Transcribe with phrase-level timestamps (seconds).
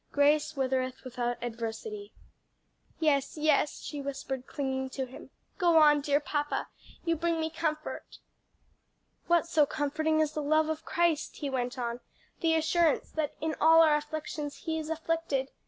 [0.11, 2.11] Grace withereth without adversity.'"
[2.97, 5.29] "Yes, yes," she whispered, clinging to him.
[5.59, 6.69] "Go on, dear papa,
[7.05, 8.17] you bring me comfort."
[9.27, 11.99] "What so comforting as the love of Christ!" he went on;
[12.39, 15.49] "the assurance that 'in all our afflictions He is afflicted!'